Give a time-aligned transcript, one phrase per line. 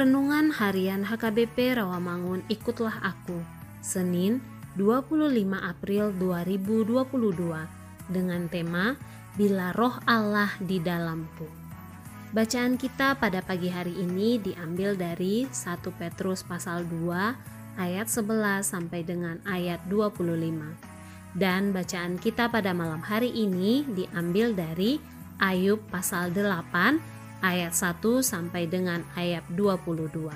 [0.00, 3.36] Renungan Harian HKBP Rawamangun Ikutlah Aku
[3.84, 4.40] Senin
[4.80, 5.28] 25
[5.60, 8.96] April 2022 dengan tema
[9.36, 11.44] Bila Roh Allah di Dalamku.
[12.32, 19.04] Bacaan kita pada pagi hari ini diambil dari 1 Petrus pasal 2 ayat 11 sampai
[19.04, 24.96] dengan ayat 25 dan bacaan kita pada malam hari ini diambil dari
[25.44, 30.30] Ayub pasal 8 ayat 1 sampai dengan ayat 22.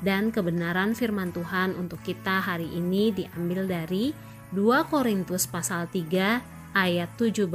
[0.00, 4.16] Dan kebenaran firman Tuhan untuk kita hari ini diambil dari
[4.56, 7.46] 2 Korintus pasal 3 ayat 17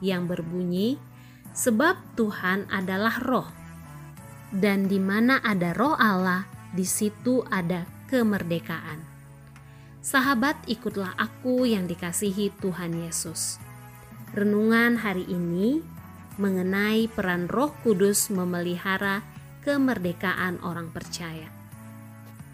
[0.00, 0.96] yang berbunyi
[1.52, 3.48] sebab Tuhan adalah roh
[4.52, 6.44] dan di mana ada roh Allah
[6.76, 9.00] di situ ada kemerdekaan.
[10.04, 13.56] Sahabat ikutlah aku yang dikasihi Tuhan Yesus.
[14.36, 15.80] Renungan hari ini
[16.40, 19.20] mengenai peran Roh Kudus memelihara
[19.62, 21.48] kemerdekaan orang percaya.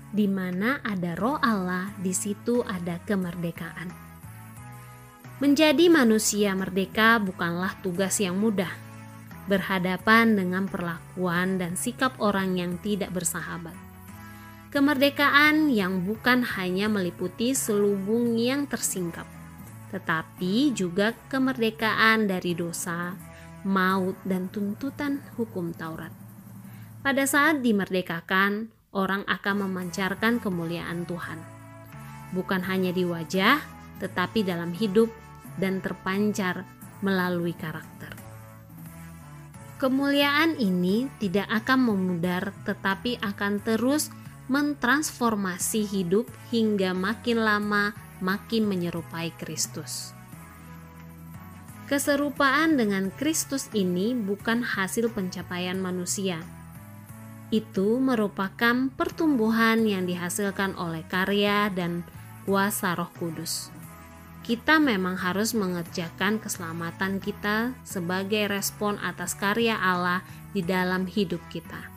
[0.08, 3.92] Di mana ada Roh Allah, di situ ada kemerdekaan.
[5.38, 8.72] Menjadi manusia merdeka bukanlah tugas yang mudah.
[9.46, 13.76] Berhadapan dengan perlakuan dan sikap orang yang tidak bersahabat.
[14.68, 19.24] Kemerdekaan yang bukan hanya meliputi selubung yang tersingkap,
[19.88, 23.16] tetapi juga kemerdekaan dari dosa,
[23.66, 26.12] maut, dan tuntutan hukum Taurat.
[27.02, 31.38] Pada saat dimerdekakan, orang akan memancarkan kemuliaan Tuhan,
[32.34, 33.62] bukan hanya di wajah,
[34.02, 35.10] tetapi dalam hidup
[35.58, 36.66] dan terpancar
[37.02, 38.14] melalui karakter.
[39.78, 44.10] Kemuliaan ini tidak akan memudar, tetapi akan terus
[44.50, 50.17] mentransformasi hidup hingga makin lama makin menyerupai Kristus.
[51.88, 56.36] Keserupaan dengan Kristus ini bukan hasil pencapaian manusia.
[57.48, 62.04] Itu merupakan pertumbuhan yang dihasilkan oleh karya dan
[62.44, 63.72] kuasa Roh Kudus.
[64.44, 70.20] Kita memang harus mengerjakan keselamatan kita sebagai respon atas karya Allah
[70.52, 71.88] di dalam hidup kita.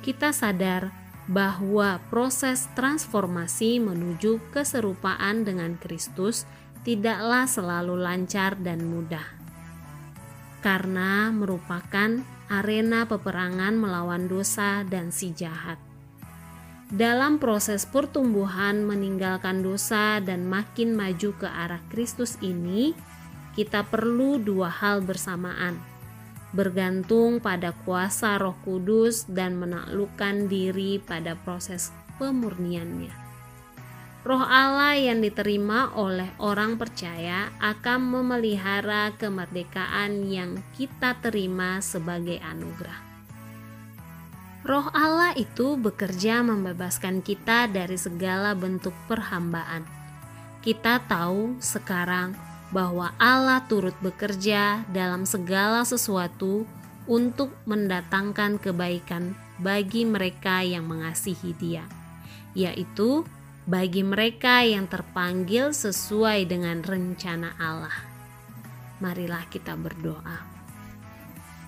[0.00, 0.88] Kita sadar
[1.28, 6.48] bahwa proses transformasi menuju keserupaan dengan Kristus
[6.86, 9.26] tidaklah selalu lancar dan mudah,
[10.62, 15.82] karena merupakan arena peperangan melawan dosa dan si jahat.
[16.86, 22.94] Dalam proses pertumbuhan meninggalkan dosa dan makin maju ke arah Kristus ini,
[23.58, 25.82] kita perlu dua hal bersamaan:
[26.54, 31.90] bergantung pada kuasa Roh Kudus dan menaklukkan diri pada proses
[32.22, 33.25] pemurniannya.
[34.26, 43.06] Roh Allah yang diterima oleh orang percaya akan memelihara kemerdekaan yang kita terima sebagai anugerah.
[44.66, 49.86] Roh Allah itu bekerja membebaskan kita dari segala bentuk perhambaan.
[50.58, 52.34] Kita tahu sekarang
[52.74, 56.66] bahwa Allah turut bekerja dalam segala sesuatu
[57.06, 61.86] untuk mendatangkan kebaikan bagi mereka yang mengasihi Dia,
[62.58, 63.22] yaitu
[63.66, 67.98] bagi mereka yang terpanggil sesuai dengan rencana Allah.
[69.02, 70.38] Marilah kita berdoa.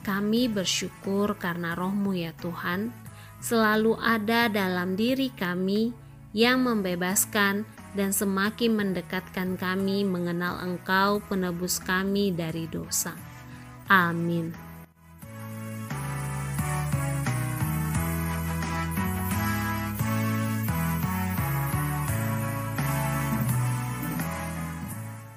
[0.06, 2.94] Kami bersyukur karena rohmu ya Tuhan
[3.42, 5.92] selalu ada dalam diri kami
[6.32, 13.12] yang membebaskan dan semakin mendekatkan kami mengenal Engkau penebus kami dari dosa.
[13.90, 14.67] Amin.